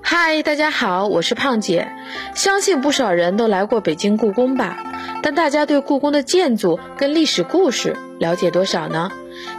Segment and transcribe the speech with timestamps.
[0.00, 1.88] 嗨，大家好，我是胖姐。
[2.34, 4.76] 相信不少人都来过北京故宫吧？
[5.22, 9.10] 但大家对故宫的建筑跟历史故事了解多少呢？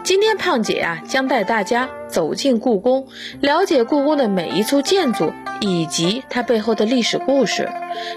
[0.04, 3.08] 今天胖姐呀，将带大家走进故宫，
[3.42, 7.70] 了解故宫的每一处建筑以及它背后的历史故事。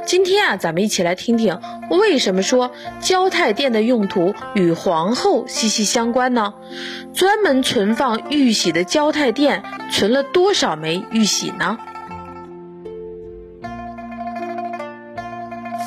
[0.04, 1.60] 今天啊，咱们一起来听听，
[1.90, 2.70] 为什么说
[3.00, 6.54] 交泰殿的用途与皇后息息相关呢？
[7.14, 11.78] 专门存放玉玺的交泰殿，存了多少枚玉玺呢？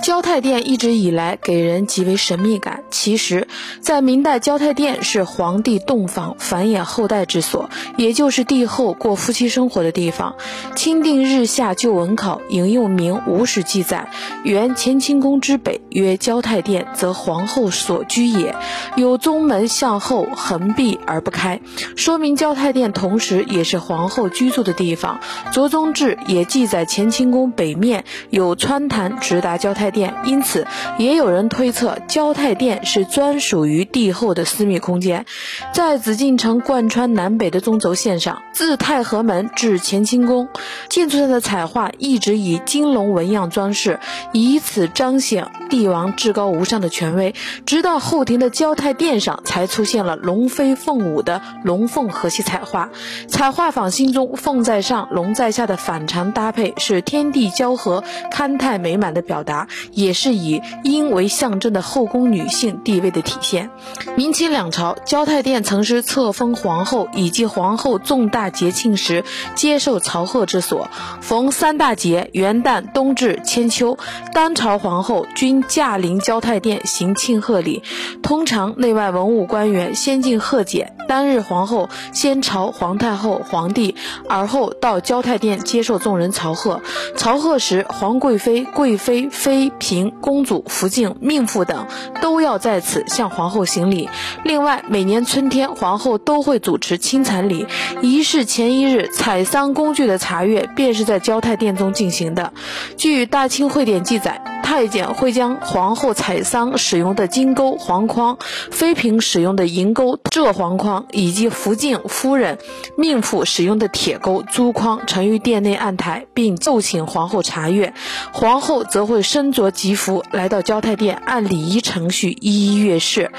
[0.03, 2.74] 交泰殿一直以来给人极为神秘感。
[2.95, 3.47] 其实，
[3.81, 10.35] 在明代，交泰殿是皇帝洞房、繁衍后代之所，也就是帝后过夫妻生活的地方。
[10.75, 14.09] 钦定日下旧文考引用明五史记载
[14.43, 18.55] ：“原乾清宫之北曰交泰殿，则皇后所居也。
[18.95, 21.59] 有宗门向后横闭而不开，
[21.97, 25.19] 说明交泰殿同时也是皇后居住的地方。”
[25.51, 29.91] 卓宗志也记载乾清宫北面有穿潭直达交泰。
[29.91, 30.67] 殿，因此
[30.97, 35.25] 也有人推测交泰殿是专属于帝后的私密空间。
[35.73, 40.47] 在紫禁城贯穿南北的中轴线上，自太和门至乾清宫，
[40.89, 43.99] 建筑上的彩画一直以金龙纹样装饰，
[44.31, 47.33] 以此彰显帝王至高无上的权威。
[47.65, 52.89] 直到后庭的交泰殿上，才出现了龙飞凤舞的龙凤和谐彩画。
[53.27, 59.67] 彩画坊心中凤在上，龙在下的反常搭配，是天地交合、堪泰美满的表达。
[59.91, 63.69] 也是以阴为象征的后宫女性地位的体现。
[64.15, 69.23] 明清两朝，交泰殿曾是册封皇后以及皇后重大节庆时
[69.55, 70.89] 接受朝贺之所。
[71.21, 73.97] 逢三大节，元旦、冬至、千秋，
[74.33, 77.83] 当朝皇后均驾临交泰殿行庆贺礼。
[78.21, 83.95] 通常内外文武官员先进贺检，当日皇后先朝皇太后、皇帝，
[84.27, 86.81] 而后到交泰殿接受众人朝贺。
[87.15, 89.71] 朝贺时，皇贵妃、贵妃、妃。
[89.77, 91.85] 嫔、公主、福晋、命妇等
[92.21, 94.09] 都要在此向皇后行礼。
[94.43, 97.67] 另外，每年春天，皇后都会主持亲蚕礼
[98.01, 98.43] 仪式。
[98.43, 102.51] 前一日，采桑工具的查阅便是在交泰殿中进行的。
[102.97, 104.54] 据《大清会典》记载。
[104.65, 108.37] 太监会将皇后采桑使用的金钩、黄筐，
[108.71, 112.57] 妃嫔使用的银钩、浙黄筐，以及福晋夫人、
[112.97, 117.93] 命妇使用的铁钩、珠筐，呈于殿内案台，并奏请皇后查阅。
[118.33, 123.31] 皇后则会身着吉服来到交泰殿，按礼仪程序一一阅视。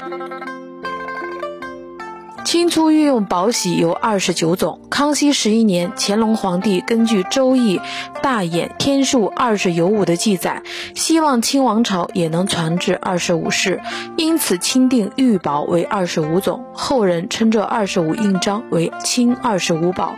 [2.47, 4.79] 清初御用宝玺有二十九种。
[4.89, 7.77] 康熙十一年，乾隆皇帝根据《周易》
[8.23, 10.63] 大衍天数二十有五的记载，
[10.95, 13.81] 希望清王朝也能传至二十五世，
[14.15, 16.63] 因此钦定御宝为二十五种。
[16.73, 20.15] 后人称这二十五印章为清二十五宝。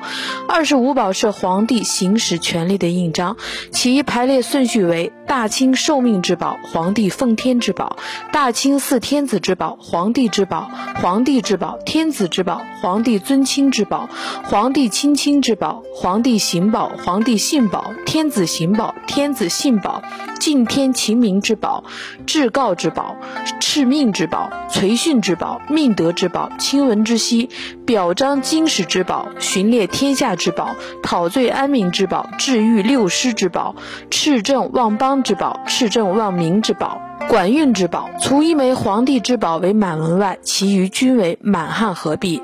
[0.48, 3.38] 二十五宝是皇帝行使权力的印章，
[3.72, 7.98] 其排列顺序为：大清受命之宝，皇帝奉天之宝；
[8.32, 12.28] 大清祀天子之宝，皇帝之宝；皇帝之宝，天子。
[12.30, 14.08] 之宝，皇帝尊亲之宝，
[14.44, 20.02] 皇帝亲亲之宝，皇帝行宝，皇帝信宝，天子行宝，天子信宝，
[20.40, 21.84] 敬天勤民之宝，
[22.26, 23.16] 至告之宝，
[23.60, 27.50] 敕命之宝，垂训之宝，命德之宝，亲闻之息，
[27.86, 33.76] 表彰经史之宝，巡猎天下之宝，讨罪安民之宝，治愈六师之宝，
[34.12, 37.02] 赤政旺邦之宝，市政望民之宝。
[37.28, 42.42] 管运之宝，除一枚皇帝之宝为满文外，其余均为满汉合璧。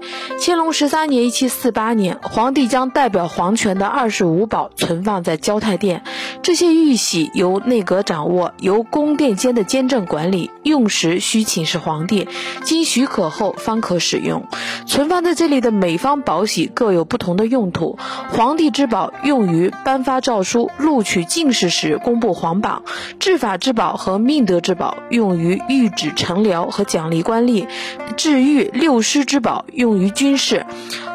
[0.48, 6.04] 乾隆十三年（一七四八年），皇帝将代表皇权的二十五宝存放在交泰殿。
[6.44, 12.28] 这些玉玺由内阁掌握，由宫殿间的监正管理，用时需请示皇帝，
[12.64, 14.46] 经许可后方可使用。
[14.86, 17.98] 存放在这里的每方宝玺各有不同的用途。
[18.30, 22.84] 皇帝之宝用于颁发诏书、录取进士时公布皇榜；
[23.20, 24.76] 治法之宝和命德之。
[24.76, 27.66] 宝用于谕旨臣僚和奖励官吏，
[28.16, 30.66] 治御六师之宝用于军是。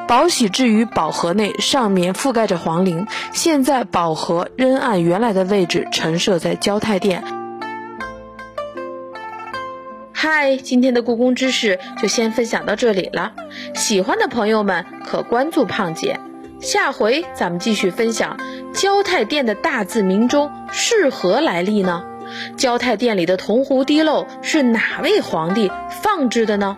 [0.08, 3.06] 宝玺置于宝盒内，上面覆盖着皇陵。
[3.32, 7.22] 现在宝盒仍按原来的位置陈设在交泰殿。
[10.12, 13.32] 嗨，今天的故宫知识就先分享到这里了。
[13.74, 16.18] 喜欢的朋友们可关注胖姐，
[16.60, 18.36] 下回咱们继续分享
[18.74, 22.04] 交泰殿的大字明钟是何来历呢？
[22.56, 25.70] 交泰殿里的铜壶滴漏是哪位皇帝
[26.02, 26.76] 放置的呢？